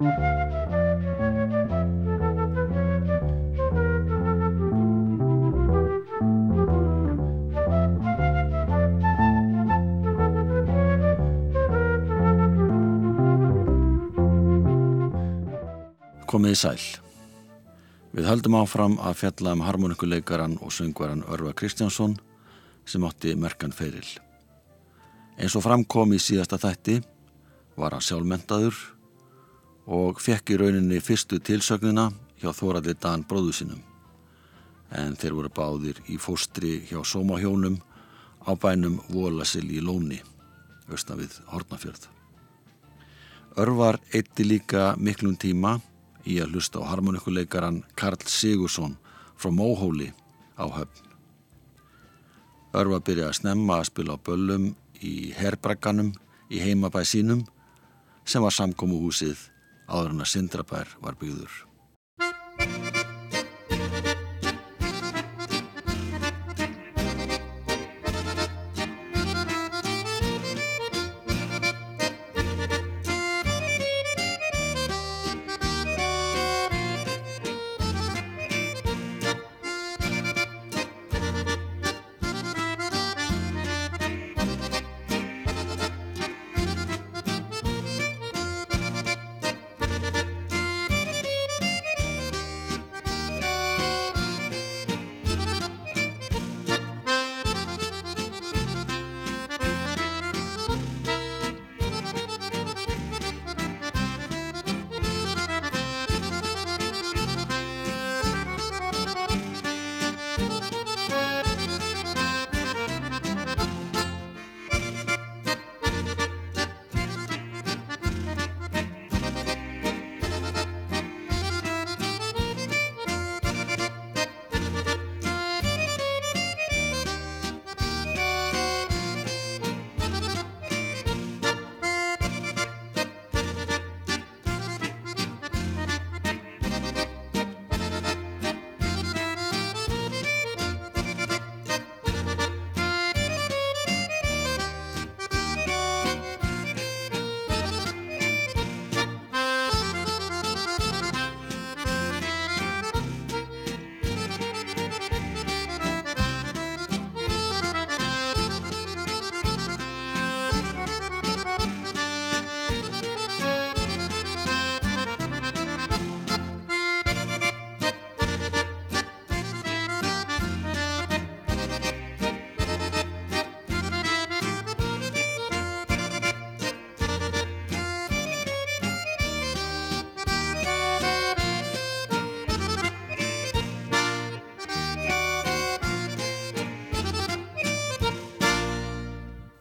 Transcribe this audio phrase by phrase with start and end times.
[0.00, 0.16] Komiði
[16.56, 16.80] sæl.
[18.16, 22.16] Við höldum áfram að fjalla um harmonikuleikaran og söngvaran Örva Kristjánsson
[22.88, 24.08] sem átti merkan feiril.
[25.36, 27.02] Eins og framkom í síðasta þætti
[27.76, 28.80] var hann sjálfmentaður
[29.90, 32.06] og fekk í rauninni fyrstu tilsögnina
[32.38, 33.80] hjá Þóraldi Dan bróðu sinum.
[34.94, 37.80] En þeir voru báðir í fóstri hjá Sómahjónum
[38.46, 40.20] á bænum Vólasil í Lóni,
[40.90, 42.06] austan við Hortnafjörð.
[43.58, 45.80] Örvar eitti líka miklum tíma
[46.22, 48.94] í að hlusta á harmonikuleikaran Karl Sigursson
[49.34, 50.12] frá Móhóli
[50.54, 51.06] á höfn.
[52.78, 56.14] Örva byrjaði að snemma að spila á böllum í herbragganum
[56.46, 57.42] í heimabæ sínum
[58.22, 59.50] sem var samkómuhúsið
[59.90, 61.69] áður en að Sindrabær var byggður.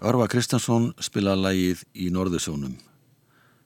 [0.10, 2.72] Örva Kristjánsson spilaði lægið í Norðursjónum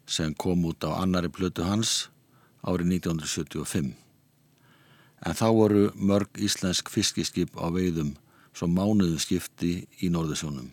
[0.09, 2.09] sem kom út á annari plötu hans
[2.67, 3.93] árið 1975.
[5.23, 8.09] En þá voru mörg íslensk fiskiskip á veiðum
[8.51, 10.67] svo mánuðum skipti í Norðursjónum.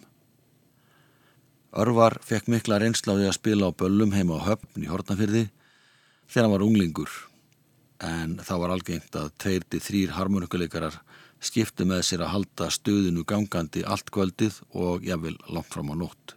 [1.70, 5.44] Örvar fekk mikla reynslaði að spila á böllum heima á höfn í Hortnafyrði
[6.26, 7.14] þegar hann var unglingur
[8.10, 10.98] en það var algengt að tveir til þrýr harmonikuleikarar
[11.40, 16.36] skipti með sér að halda stöðinu gangandi allt kvöldið og jáfnvel langt fram á nótt.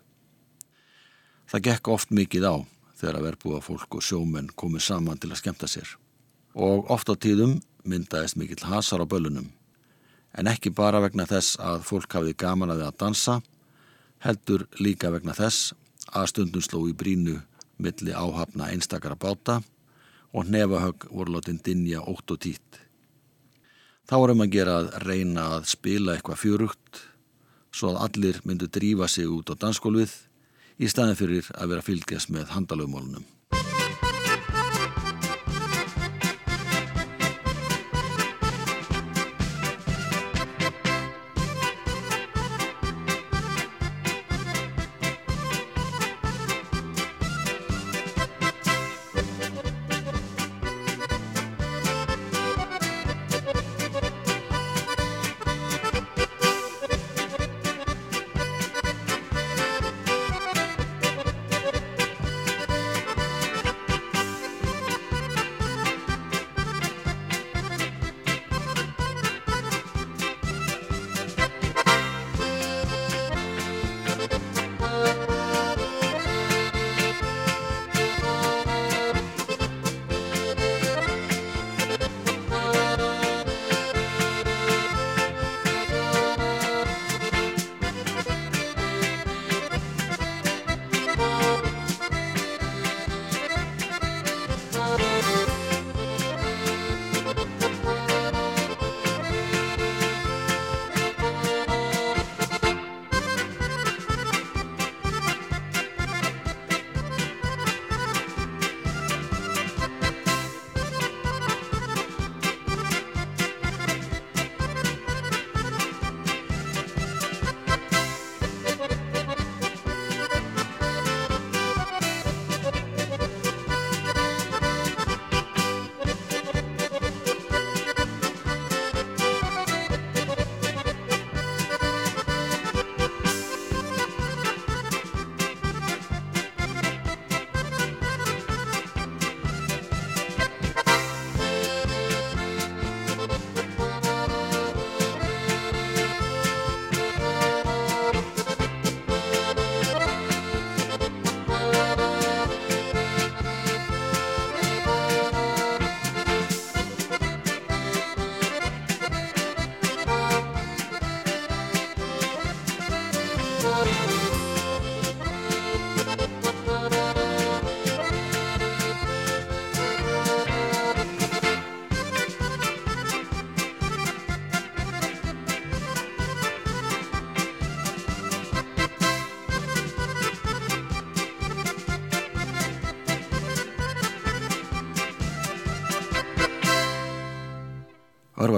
[1.52, 2.56] Það gekk oft mikið á
[2.98, 5.90] þegar að verbúa fólk og sjómenn komið saman til að skemta sér.
[6.56, 9.52] Og oft á tíðum myndaðist mikill hasar á bölunum.
[10.34, 13.36] En ekki bara vegna þess að fólk hafið gaman að við að dansa,
[14.24, 15.74] heldur líka vegna þess
[16.14, 17.42] að stundum sló í brínu
[17.78, 19.60] milli áhafna einstakara báta
[20.34, 22.83] og nefahögg voru látin dinja ótt og tít.
[24.10, 27.04] Þá erum að gera að reyna að spila eitthvað fjörugt
[27.74, 30.14] svo að allir myndu drífa sig út á dansskólfið
[30.84, 33.24] í staðin fyrir að vera fylgjast með handalögmólunum.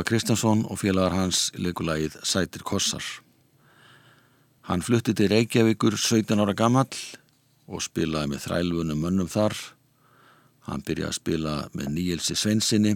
[0.05, 3.01] Örva Kristjánsson og félagar hans leikulagið Sætir Kossar.
[4.61, 6.93] Hann flutti til Reykjavíkur 17 ára gammal
[7.65, 9.55] og spilaði með þrælvunum mönnum þar.
[10.69, 12.91] Hann byrjaði að spila með Níelsi Sveinsinni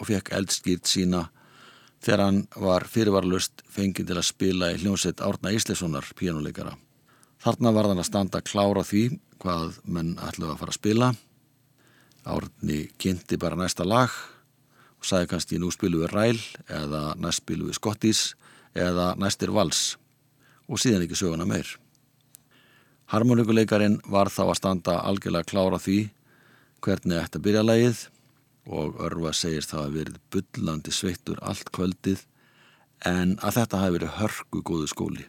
[0.00, 1.26] og fekk eldskýrt sína
[2.00, 6.72] þegar hann var fyrirvarlust fengið til að spila í hljómsett Árna Íslessonar píjánuleikara.
[7.44, 9.10] Þarna var hann að standa klára því
[9.44, 11.12] hvað menn ætluði að fara að spila.
[12.24, 14.16] Árni kynnti bara næsta lag
[15.06, 18.22] sagði kannski nú spilum við ræl eða næst spilum við skottís
[18.74, 19.96] eða næstir vals
[20.66, 21.68] og síðan ekki söguna meir.
[23.06, 25.98] Harmonikuleikarin var þá að standa algjörlega klára því
[26.82, 28.02] hvernig að byrja lægið
[28.66, 32.26] og Örva segir það að verið byllandi sveittur allt kvöldið
[33.06, 35.28] en að þetta hafi verið hörku góðu skóli.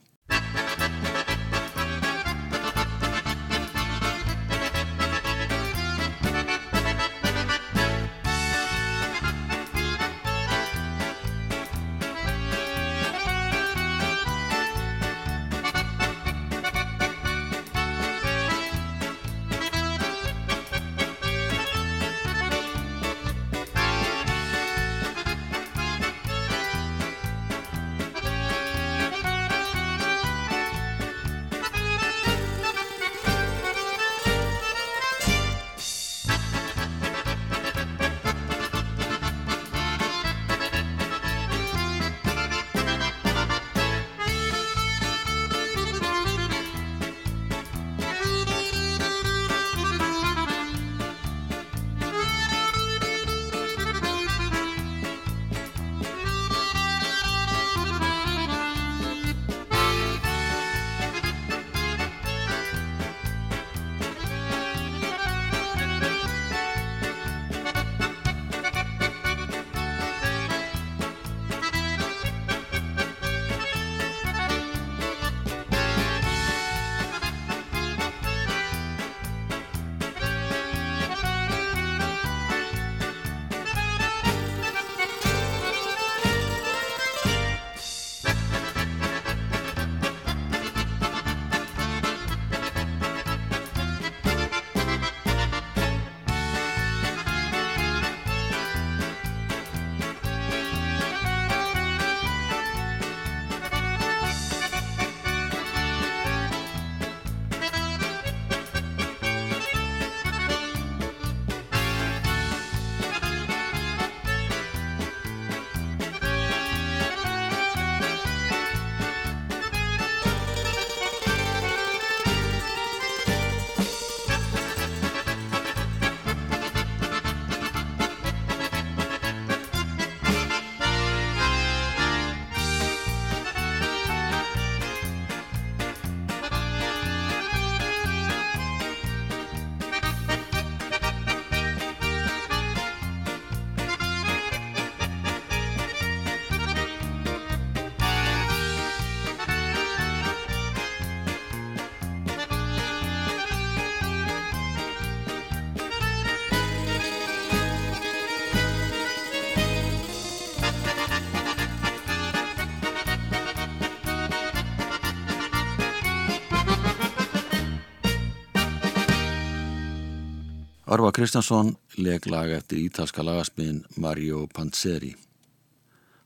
[170.87, 175.09] Örva Kristjánsson leg lag eftir ítalska lagasmiðin Mario Panzeri.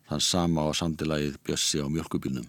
[0.05, 2.45] Þann sama á samtilagið Bjössi á mjölkubilnum.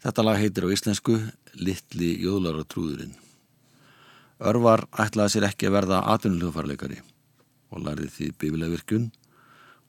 [0.00, 1.18] Þetta lag heitir á íslensku
[1.60, 3.12] Littli jóðlara trúðurinn.
[4.40, 7.02] Örvar ætlaði sér ekki að verða atvinnulöfarleikari
[7.68, 9.04] og lærði því bifilegvirkun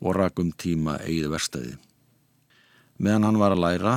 [0.04, 1.78] og rakum tíma eigið verstaði.
[3.00, 3.94] Meðan hann var að læra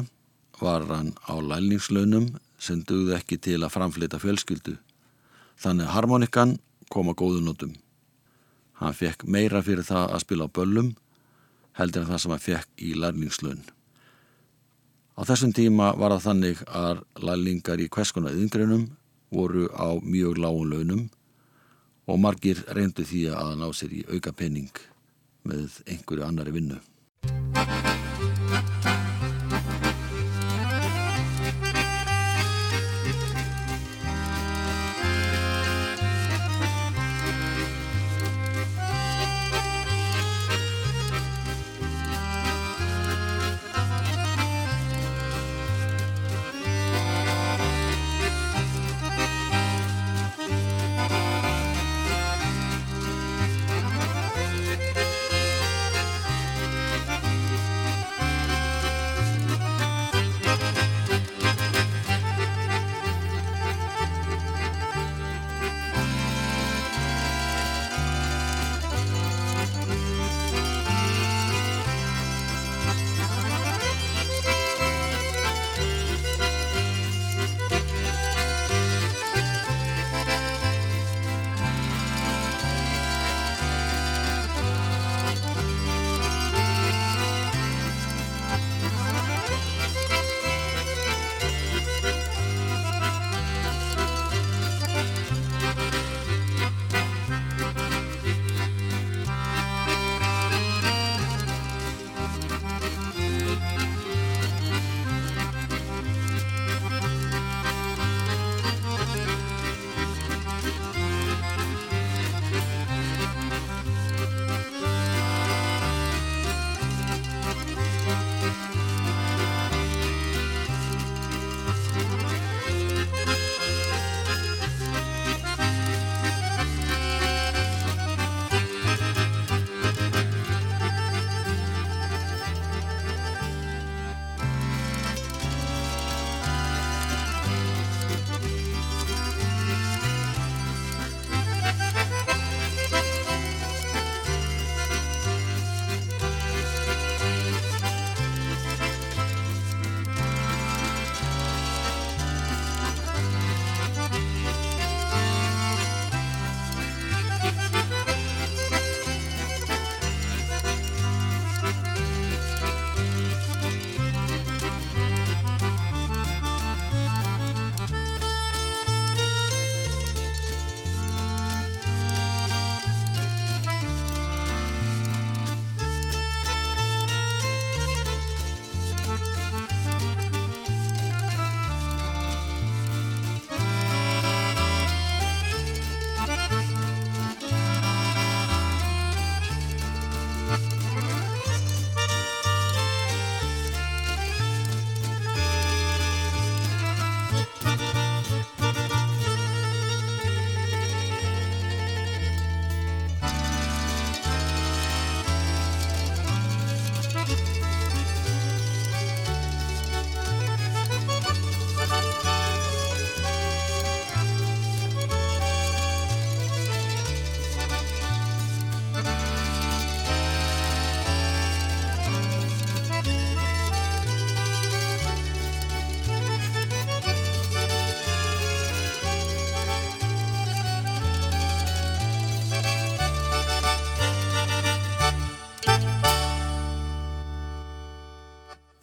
[0.61, 2.31] var hann á lælningslaunum
[2.63, 4.77] sem dugði ekki til að framflita fjölskyldu.
[5.59, 6.57] Þannig harmonikan
[6.93, 7.75] koma góðunótum.
[8.81, 10.93] Hann fekk meira fyrir það að spila á böllum
[11.77, 13.63] heldur en það sem hann fekk í lærlingslun.
[15.17, 18.89] Á þessum tíma var það þannig að lærlingar í hverskona yðingreinum
[19.33, 21.07] voru á mjög lágun launum
[22.07, 24.83] og margir reyndu því að ná sér í auka penning
[25.47, 26.83] með einhverju annari vinnu.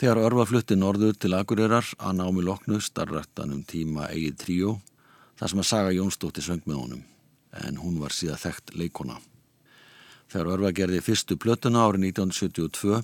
[0.04, 4.72] Þegar örfa flutti norður til Akureyrar að námi loknu starrættan um tíma eigið tríó
[5.40, 7.04] þar sem að saga Jónsdóttir söng með honum
[7.64, 9.16] en hún var síðan þekkt leikona.
[10.28, 13.00] Þegar örfa gerði fyrstu plötuna árið 1972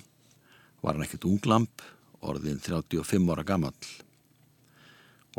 [0.84, 1.86] var hann ekkert unglamp,
[2.20, 3.72] orðin 35 ára gammal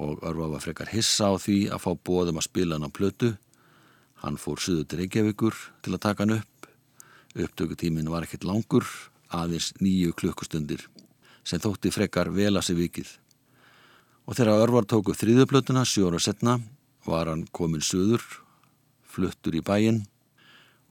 [0.02, 3.36] og örfa var frekar hissa á því að fá bóðum að spila hann á plötu.
[4.26, 6.72] Hann fór suðu til Reykjavíkur til að taka hann upp.
[7.38, 8.90] Upptökutímin var ekkert langur,
[9.30, 10.90] aðeins nýju klukkustundir
[11.44, 13.12] sem þótti frekar vel að sig vikið.
[14.30, 16.60] Og þegar Örvar tóku þrýðuplötuna sjóra setna
[17.06, 18.22] var hann komin söður,
[19.04, 20.04] fluttur í bæin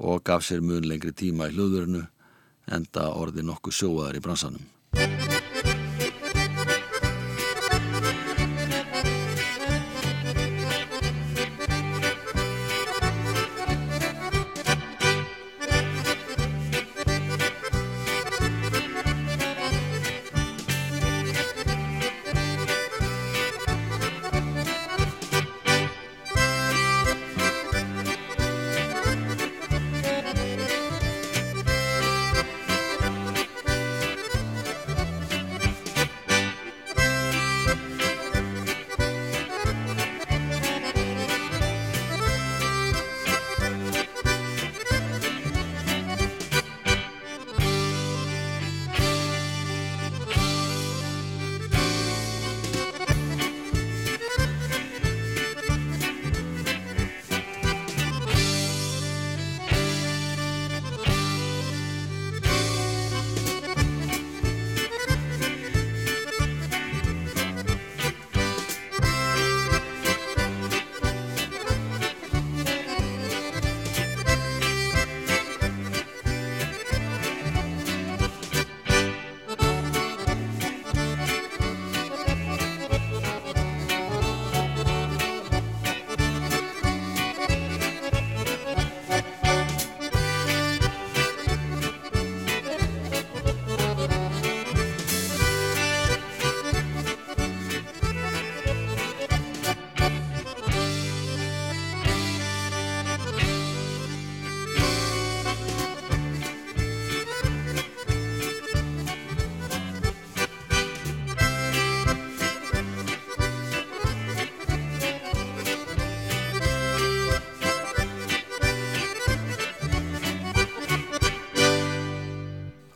[0.01, 2.07] og gaf sér mun lengri tíma í hlöðurinu
[2.71, 5.40] enda orði nokkuð sjóaðar í bransanum.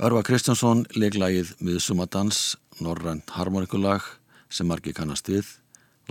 [0.05, 4.05] Örva Kristjánsson leiklægið Miðsumadans, Norrænt harmonikulag
[4.53, 5.47] sem margir kannast við.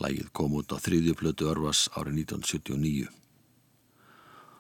[0.01, 3.11] Lægið kom út á þrýðju plötu Örvas árið 1979.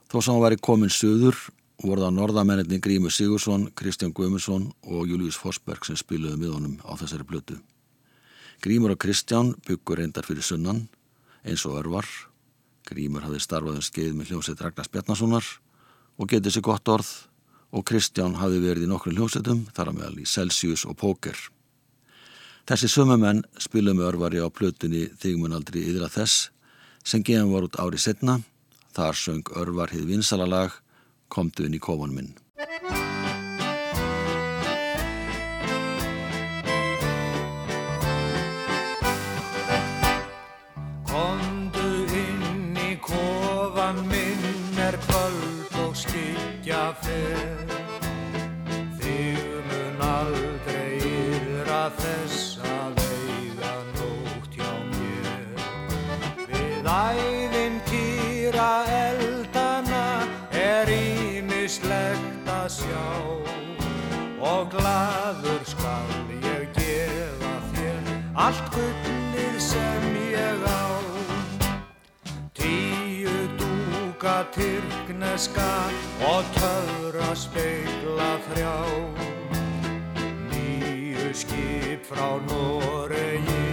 [0.05, 1.39] Þó sem hann væri komin söður
[1.81, 6.93] voru það norðamenninni Grímur Sigursson, Kristján Guimundsson og Július Forsberg sem spiluði með honum á
[7.01, 7.57] þessari plötu.
[8.61, 10.85] Grímur og Kristján byggur reyndar fyrir sunnan
[11.41, 12.05] eins og Örvar.
[12.85, 15.53] Grímur hafði starfað um skeið með hljómsveit Ragnars Bjarnasonar
[16.21, 17.15] og getið sér gott orð
[17.73, 21.37] og Kristján hafi verið í nokkru hljómsveitum þar að meðal í Celsius og Póker.
[22.69, 26.47] Þessi sömumenn spilum örvari á plötunni Þigmun aldrei yðra þess
[27.03, 28.37] sem gefum var út árið setna.
[28.93, 30.79] Þar söng örvar hið vinsalalag
[31.33, 32.33] Komdu inn í kófanum minn.
[68.43, 70.83] Allt gullið sem ég á.
[72.57, 75.71] Tíu dúka tyrkneska
[76.27, 78.75] og töfra speigla þrjá.
[80.51, 83.69] Nýju skip frá Noregi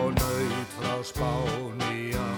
[0.00, 2.30] og nöyt frá Spáni á.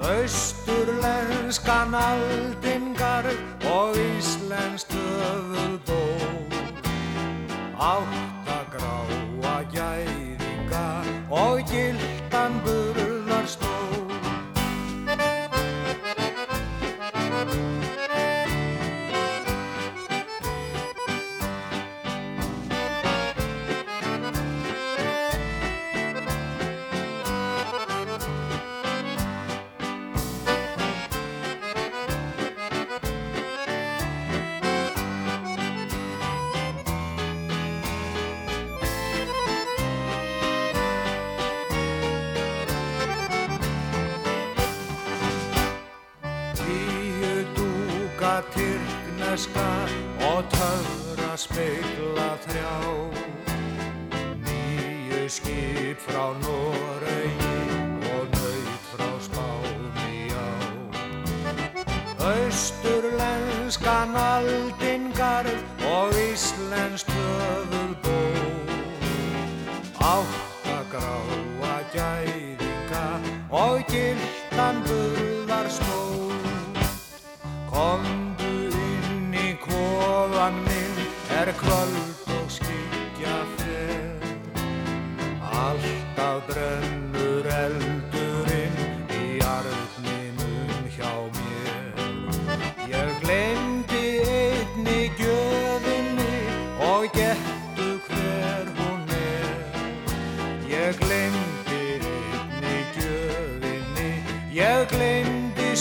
[0.00, 3.28] Austurlenskan aldingar
[3.68, 6.16] og íslenskt höfuðbók
[48.16, 49.88] klukka tyrkneska
[50.20, 52.76] og töfra speikla þrjá.
[54.44, 57.58] Nýju skip frá Noregi
[58.16, 60.48] og nöyt frá Spáni á.
[62.18, 68.18] Östurlenskan aldingarð og íslensk höfuð bó
[70.00, 73.06] Átta gráa gæðinga
[73.50, 75.15] og gildan burðar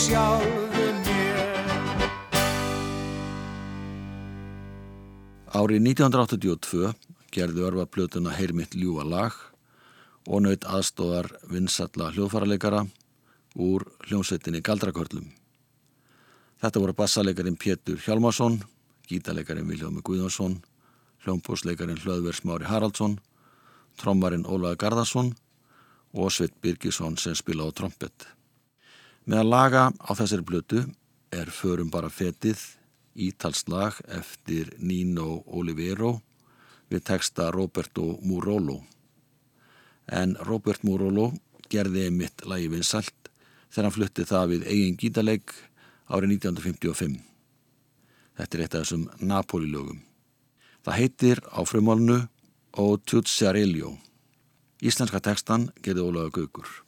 [0.06, 1.40] sjálfu mér
[5.56, 6.92] Árið 1982
[7.34, 9.34] gerði örfa plötuna Heyrmitt ljúa lag
[10.28, 12.84] og naut aðstóðar vinsalla hljóðfaraleikara
[13.56, 15.30] úr hljómsveitinni Galdrakörlum.
[16.60, 18.60] Þetta voru bassaleikarin Pétur Hjálmarsson,
[19.08, 20.60] gítaleikarin Viljómi Guðjónsson,
[21.24, 23.20] hljómbúsleikarin Hlöðver Smári Haraldsson,
[24.02, 25.36] trommarin Ólaður Garðarsson
[26.14, 27.72] og Sveit Birgisson sem spila á
[29.26, 29.34] trompet.
[29.34, 30.86] Meðan laga á þessari plötu
[31.32, 32.78] er Förum bara fetið
[33.16, 36.22] ítalslag eftir Nino Olivero
[36.90, 38.84] við texta Roberto Murolo.
[40.08, 41.34] En Robert Murolo
[41.70, 43.32] gerði einmitt lagi vinsalt
[43.72, 45.52] þegar hann flutti það við eigin gítaleik
[46.08, 47.20] árið 1955.
[48.38, 50.02] Þetta er eitt af þessum Napoli-lögum.
[50.86, 52.28] Það heitir á frumálnu
[52.78, 53.98] O Tutsarelio.
[54.84, 56.85] Íslenska textan gerði Ólaður Gaugur.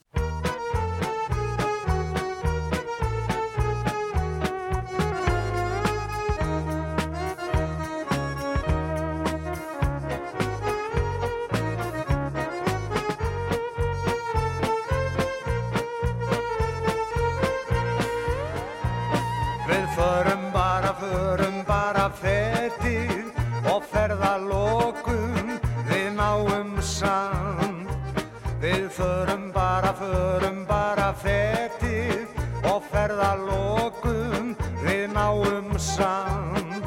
[35.78, 36.84] Samt.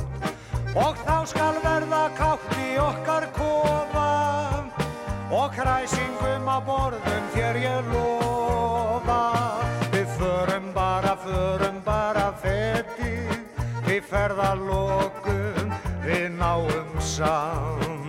[0.75, 4.09] Og þá skal verða kátt í okkar kofa
[5.31, 9.21] og kræsingum á borðum þér ég lofa.
[9.91, 13.39] Við förum bara, förum bara fetið,
[13.87, 15.75] við ferðalokum
[16.05, 18.00] við náum samt.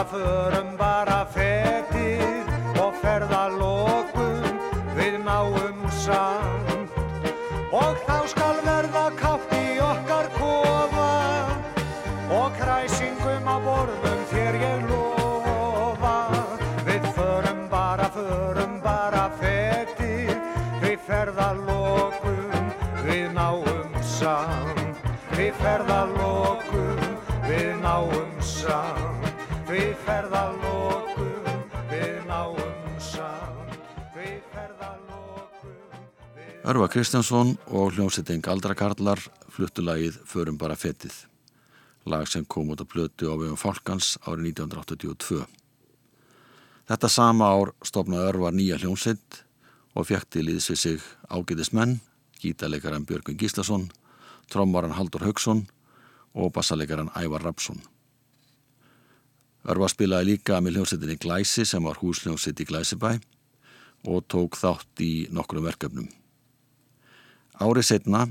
[0.00, 4.60] Bara, förum bara fetið og ferðalokum
[4.96, 6.94] við náum samt.
[7.72, 11.10] Og þá skal verða kátt í okkar kofa
[12.32, 16.16] og kræsingum á borðum þér ég lofa.
[16.88, 20.32] Við förum bara, förum bara fetið,
[20.80, 22.72] við ferðalokum,
[23.04, 25.04] við náum samt.
[25.36, 27.08] Við ferðalokum,
[27.44, 29.09] við náum samt.
[29.80, 31.46] Við ferðalokum,
[31.88, 33.78] við náum samt.
[34.12, 35.78] Við ferðalokum,
[36.36, 36.50] við...
[36.68, 41.14] Örva Kristjánsson og hljómsetting Aldrakarlar fluttulagið Förum bara fetið.
[42.04, 45.44] lag sem kom út á plötu á vegum Fálkans árið 1982.
[46.88, 49.44] Þetta sama ár stopnaði Örvar nýja hljómsveit
[49.94, 52.00] og fekk til íðs við sig ágætis menn,
[52.40, 53.88] gítarleikaran Björgun Gíslason,
[54.50, 55.66] trommaran Haldur Haugsson
[56.34, 57.80] og bassaleikaran Ævar Rapsson.
[59.68, 63.10] Örvar spilaði líka með hljómsveitinni Glæsi sem var húsljómsveit í Glæsibæ
[64.08, 66.08] og tók þátt í nokkrum verkefnum.
[67.60, 68.24] Árið setna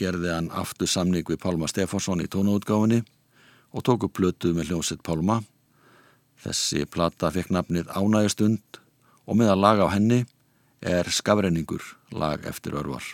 [0.00, 3.02] gerði hann aftur samning við Pálma Stefánsson í tónaútgáfinni
[3.76, 5.42] og tóku plötu með hljómsveit Pálma.
[6.40, 8.80] Þessi plata fekk nafnið Ánægastund
[9.28, 10.22] og með að laga á henni
[10.80, 11.84] er Skafrenningur
[12.16, 13.04] lag eftir örvar.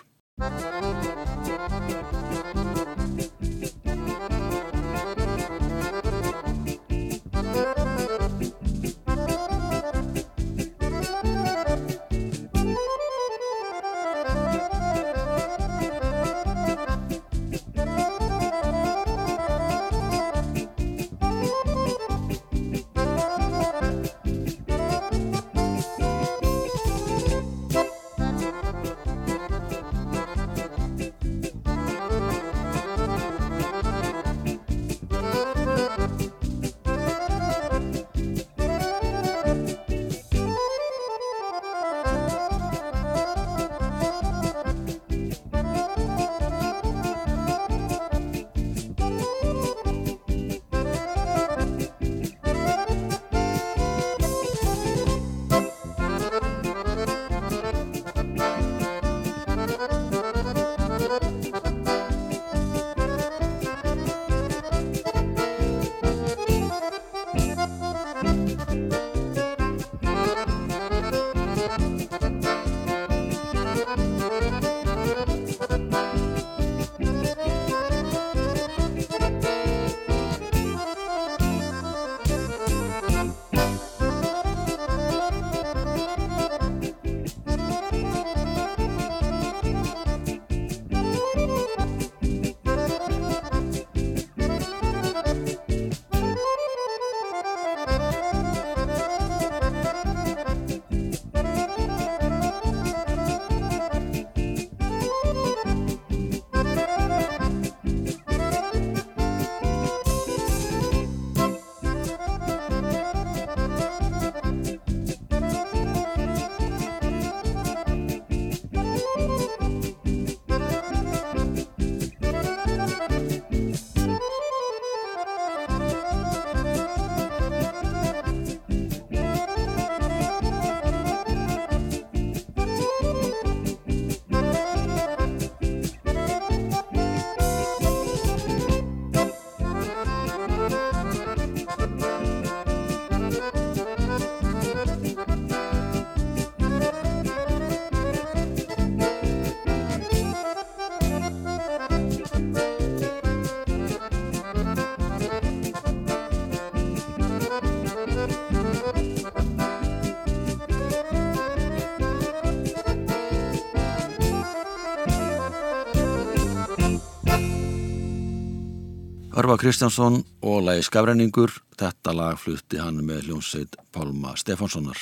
[169.49, 171.49] Örva Kristjánsson og lagi Skafrenningur,
[171.81, 174.99] þetta lag flutti hann með hljómsveit Pálma Stefánssonar.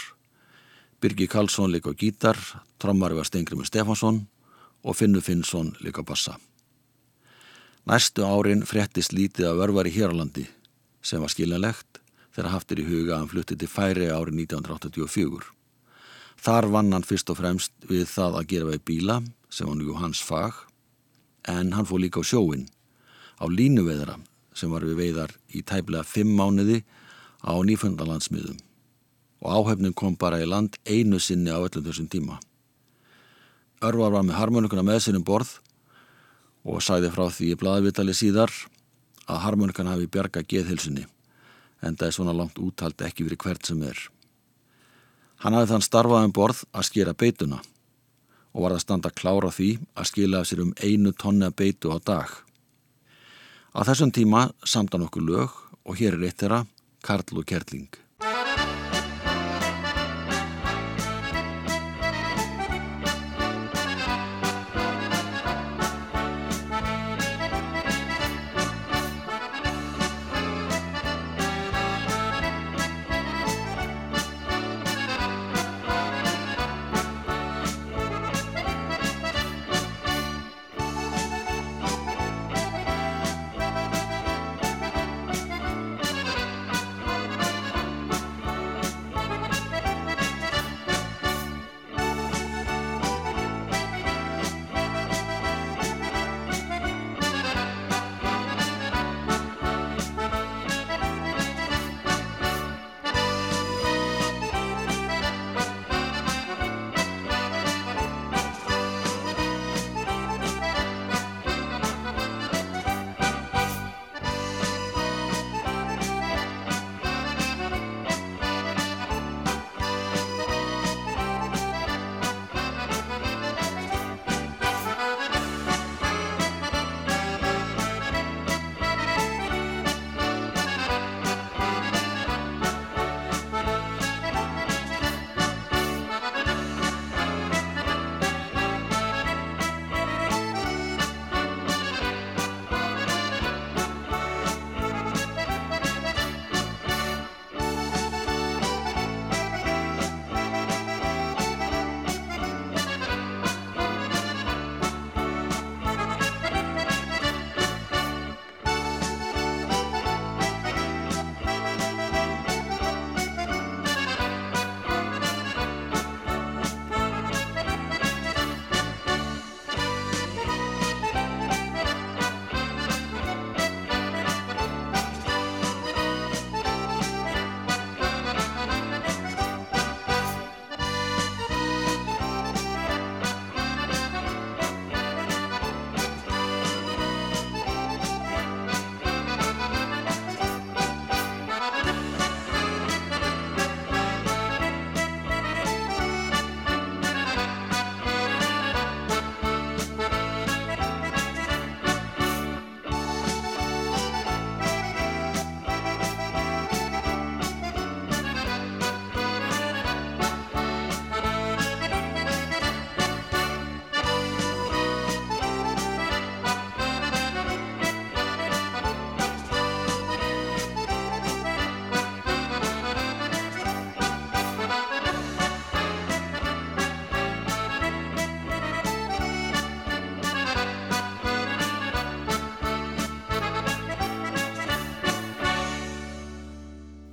[1.03, 2.39] Birgi Karlsson líka á gítar,
[2.79, 4.21] trommari var Stengrimur Stefánsson
[4.87, 6.37] og Finnu Finnsson líka á bassa.
[7.91, 10.47] Næstu árin frettist lítið af örvar í Hérlandi
[11.03, 11.99] sem var skiljanlegt
[12.31, 15.43] þegar haftir í huga að hann flutti til færi árið 1984.
[16.39, 19.19] Þar vann hann fyrst og fremst við það að gera veið bíla
[19.51, 20.55] sem var nú hans fag
[21.51, 22.69] en hann fór líka á sjóin
[23.43, 24.21] á línuveðra
[24.57, 26.81] sem var við veiðar í tæplega fimm mánuði
[27.45, 28.59] á nýfundalandsmiðum
[29.45, 32.39] og áhefnum kom bara í land einu sinni á öllum þessum tíma.
[33.85, 35.59] Örvar var með harmonikuna með sér um borð
[36.65, 38.53] og sæði frá því í bladavitali síðar
[39.29, 41.05] að harmonikana hafi bjarga geðhilsunni
[41.85, 43.99] en það er svona langt úttalt ekki verið hvert sem er.
[45.45, 47.61] Hann hafi þann starfað um borð að skera beituna
[48.57, 52.01] og var að standa klára því að skila af sér um einu tonna beitu á
[52.01, 52.31] dag.
[53.77, 56.63] Á þessum tíma samtan okkur lög og hér er eitt þeirra,
[57.05, 57.91] Karl og Kerling.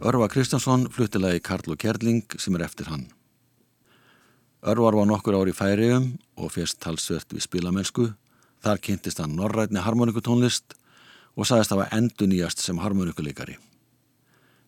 [0.04, 3.06] Örvar Kristjánsson fluttilagi Karl og Kjerling sem er eftir hann.
[4.60, 8.10] Örvar var nokkur ári í færiðum og férst talsvert við spilamennsku.
[8.60, 10.76] Þar kynntist hann norrætni harmonikutónlist
[11.40, 13.56] og sagðist að var endur nýjast sem harmonikuleikari.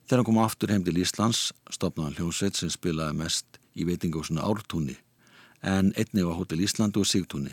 [0.07, 4.95] Þegar hann kom aftur heim til Íslands stopnaði hljómsveit sem spilaði mest í veitingósunu Ártúni
[5.59, 7.51] en einni var Hotel Íslandu og Sigtúni.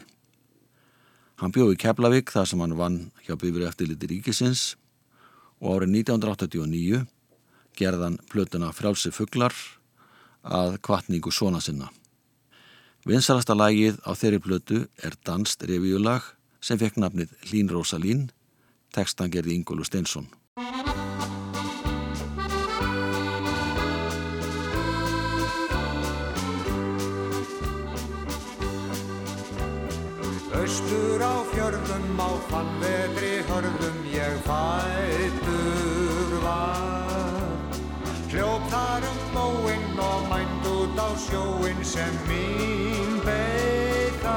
[1.42, 4.76] Hann bjóði Keflavík þar sem hann vann hjá byrju eftirliti ríkisins
[5.58, 7.02] og árið 1989
[7.78, 9.54] gerðan plötuna Frjálsi fugglar
[10.42, 11.90] að kvartningu svona sinna.
[13.06, 16.22] Vinsalasta lagið á þeirri plötu er Danst revíulag
[16.62, 18.28] sem fekk nafnið Lín Rósalín,
[18.94, 20.28] tekstan gerði Ingólu Steinsson.
[30.62, 37.11] Östur á fjörðum á fannvetri hörðum ég fættur var
[38.42, 44.34] Hljóp þar um móinn og mænd út á sjóinn sem mín beita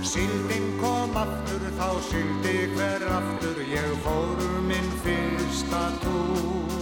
[0.00, 6.72] Sildin kom aftur þá sildi hver aftur ég fór minn fyrsta túr.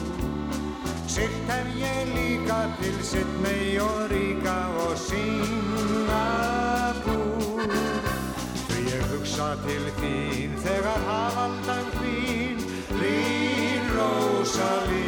[1.11, 6.47] Silt hef ég líka til Sidney og Ríka og Singapúr
[8.63, 12.57] Því ég hugsa til þín þegar hafaldan þín
[13.03, 13.39] Lín.
[14.95, 15.08] ég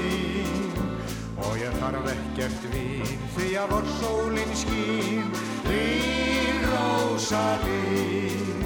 [1.81, 5.29] þarf ekkert vín því að vor sólinn skín
[5.65, 6.61] Lín.
[6.71, 8.65] Rósalín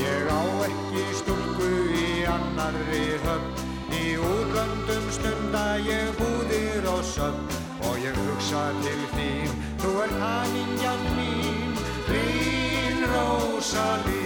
[0.00, 7.58] Ég á ekki stúlku í annarri höfn Í útlöndum stunda ég búðir og söfn.
[7.88, 9.50] Og ég hugsa til þín,
[9.82, 11.76] þú er hanningjan mín
[12.12, 13.04] Lín.
[13.10, 14.19] Rósalín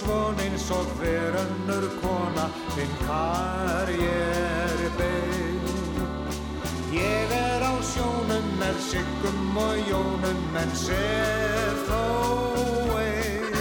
[0.00, 5.66] svon eins og hver önnur kona þinn karjér beig
[6.94, 12.04] Ég er á sjónum með siggum og jónum en sef þó
[13.02, 13.60] eig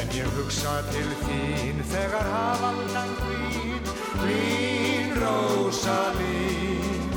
[0.00, 5.12] En ég hugsa til þín þegar hafaldan hvín Lín.
[5.22, 7.10] Rósalín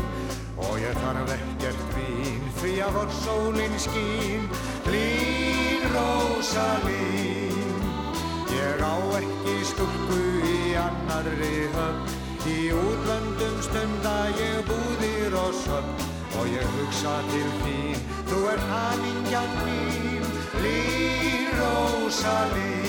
[0.66, 4.52] Og ég þarf ekkert vín því að vor sólinn skín
[4.90, 7.35] Lín Rósalín
[8.66, 12.16] Ég á ekki stúlku í annarri höfn.
[12.46, 16.06] Í útlöndum stunda ég búðir og söfn
[16.40, 20.26] Og ég hugsa til þín, þú er hanningjan mín
[20.62, 22.85] Lín Rósalín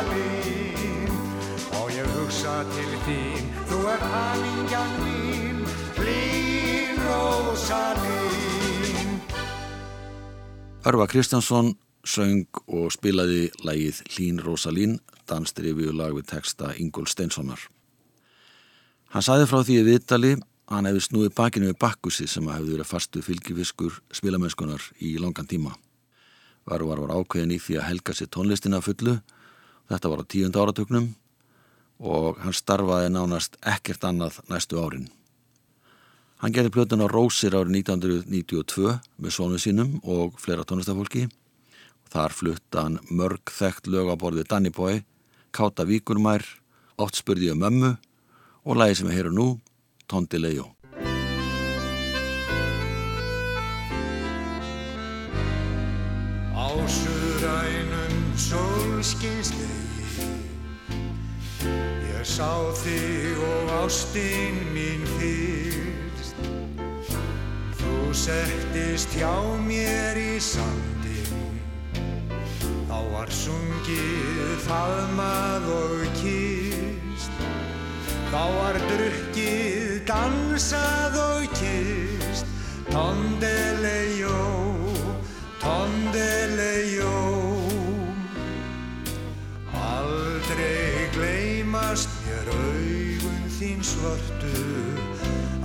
[0.00, 1.12] Rósalín
[1.76, 5.58] Og ég hugsa til þín, þú ert hafingjan mín
[6.00, 9.18] Lín Rósalín
[10.88, 11.74] Örva Kristjánsson
[12.04, 17.60] söng og spilaði lagið Lín Rósalín, danstri við lag við texta Ingól Steinssonar.
[19.12, 22.56] Hann saði frá því í viðtali að hann hefði snúið bakinu við bakkusi sem að
[22.56, 25.74] hefði verið fastu fylgifiskur spilamennskunar í langan tíma.
[26.72, 29.18] Örvar var ákveðin í því að helga sér tónlistina fullu,
[29.90, 31.08] þetta var á tíund áratögnum
[32.00, 35.10] og hann starfaði nánast ekkert annað næstu árin.
[36.40, 41.26] Hann gerði plötuna Rósir árið 1992 með sónu sínum og fleira tónlistafólki.
[42.10, 45.02] Þar flutta hann mörg þekkt lög á borðið Danny Boy,
[45.52, 46.46] Káta Víkurmær,
[47.00, 47.94] Oft spurði um mömmu
[48.68, 49.46] og lagi sem við heyrum nú,
[50.08, 50.66] Tondi Leijó.
[56.52, 59.69] Á surænum sólskinslegi
[61.64, 62.52] Ég sá
[62.82, 66.40] þig og ástinn mín fyrst.
[67.80, 69.32] Þú settist hjá
[69.64, 71.30] mér í sandin
[72.90, 77.44] Þá var sungið faðmað og kýrst
[78.32, 82.50] Þá var drukkið dansað og kýrst
[82.90, 83.99] Tondelejó,
[91.90, 94.52] gleymast mér augun þín svörtu.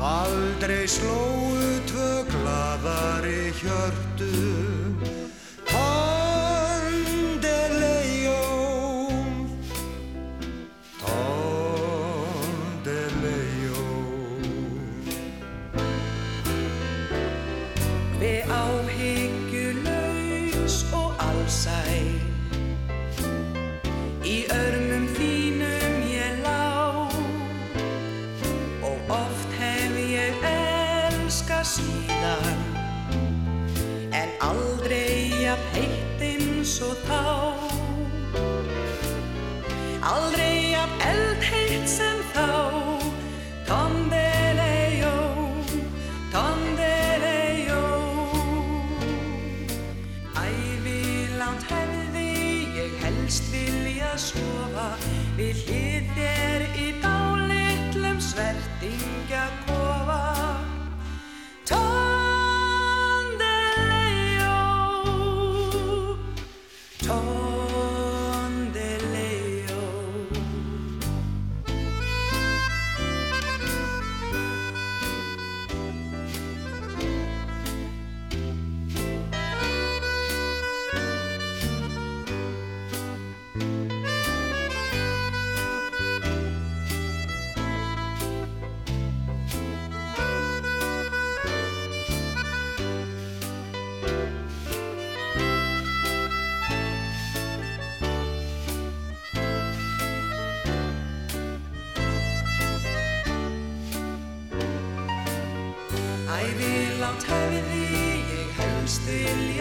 [0.01, 1.53] Aldrei slóu
[1.85, 4.04] tvö glaðari hjörtu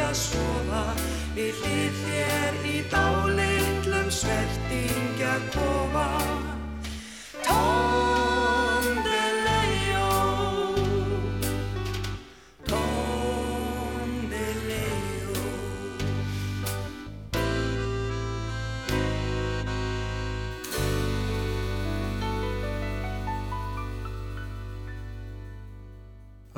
[0.05, 0.85] vilja sofa.
[1.35, 6.09] Við hlið þér í dálitlum svertingja kofa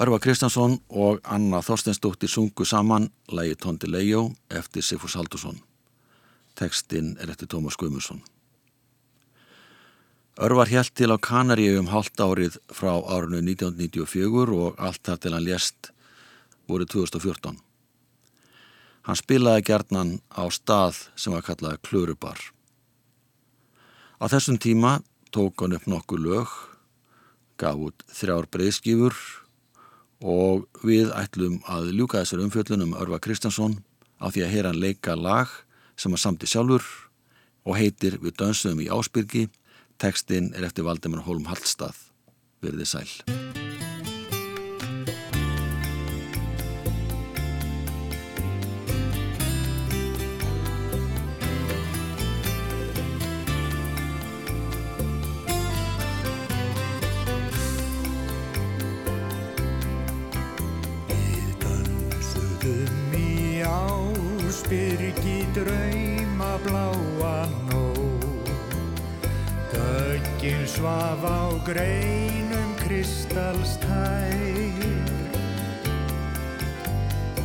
[0.06, 4.20] Örvar Kristjánsson og Anna Þorsteinsdóttir sungu saman lægi Tóndi Leijó
[4.54, 5.56] eftir Sigfús Haldursson.
[6.54, 8.20] Tekstinn er eftir Tómas Guðmusson.
[10.38, 15.32] Örvar hjælt til á Kanaríu um hálft árið frá árinu 1994 og allt þar til
[15.34, 15.90] hann lést
[16.68, 17.58] voru 2014.
[19.10, 22.38] Hann spilaði gerðnan á stað sem var kallað Klurubar.
[24.22, 25.00] Á þessum tíma
[25.34, 26.54] tók hann upp nokkuð lög,
[27.58, 29.18] gaf út þrjár breyðskífur
[30.24, 33.78] og við ætlum að ljúka þessar umfjöllunum Örva Kristjánsson
[34.22, 35.50] á því að heyra hann leika lag
[35.96, 36.84] sem að samti sjálfur
[37.66, 39.48] og heitir Við dönsum í Ásbyrgi.
[39.98, 41.96] Tekstinn er eftir Valdemar Holm Hallstað.
[42.62, 43.08] Verðið sæl
[65.06, 68.48] ásbyrgi drauma bláa nóg
[69.72, 74.34] Döggin svaf á greinum kristalstær.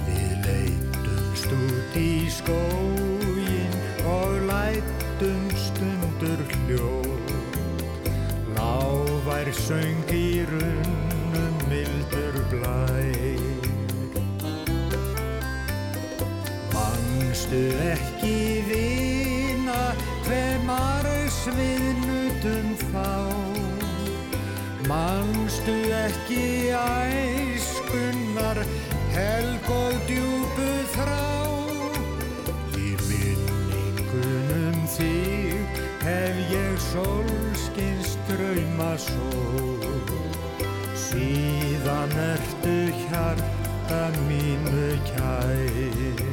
[0.07, 3.74] Við leitumst út í skógin
[4.05, 7.30] og lætum stundur hljóð
[8.57, 13.31] Láfær söng í runnum mildur blær
[17.32, 23.12] Manstu ekki vina hver margs við nutum þá?
[24.90, 28.60] Manstu ekki æskunnar
[29.16, 30.68] helg og djúpu
[30.98, 31.24] þrá?
[32.76, 39.80] Í minningunum þig hef ég sólskins drauma svo
[41.08, 42.76] Síðan ertu
[43.06, 46.31] hjarta mínu kær